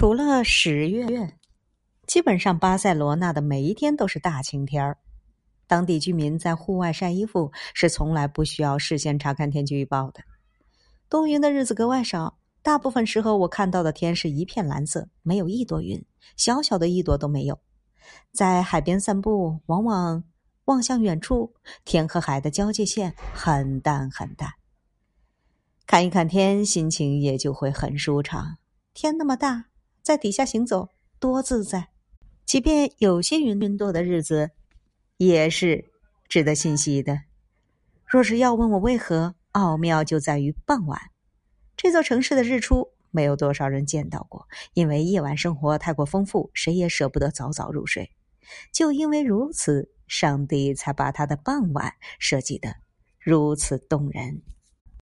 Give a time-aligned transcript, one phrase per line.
[0.00, 1.34] 除了十月，
[2.06, 4.96] 基本上巴塞罗那的每一天都是大晴天儿。
[5.66, 10.22] 当地居民在户外晒衣服是从来不需要事先查看天气预报的。
[11.10, 16.02] 多云的日子格外少，大部分时候我看到的天是一片蓝色，没有一朵云，
[16.34, 17.58] 小小的一朵都没有。
[18.32, 20.24] 在海边散步，往往
[20.64, 21.52] 望向远处，
[21.84, 24.48] 天和海的交界线很淡很淡。
[25.86, 28.56] 看一看天，心情也就会很舒畅。
[28.94, 29.66] 天那么大，
[30.02, 31.88] 在底下行走多自在。
[32.44, 34.50] 即便有些云云朵的日子，
[35.18, 35.90] 也是
[36.28, 37.20] 值得欣喜的。
[38.04, 41.00] 若是要问我为何，奥妙就在于傍晚。
[41.76, 48.10] 这座城市的日出，没有多少人见到过，因为夜晚生活太过丰富，谁也舍不得早早入睡。
[48.72, 52.74] 就因为如此，上帝才把他的傍晚设计的
[53.20, 54.42] 如此动人。